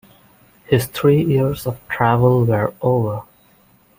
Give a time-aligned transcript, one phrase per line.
[0.65, 3.21] His three years of travel were over.